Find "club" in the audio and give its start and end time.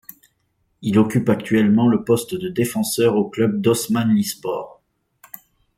3.29-3.61